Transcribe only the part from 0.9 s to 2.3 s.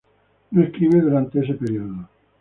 durante ese período.